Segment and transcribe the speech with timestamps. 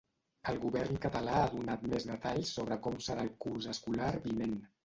[0.51, 4.61] El govern català ha donat més detalls sobre com serà el curs escolar vinent.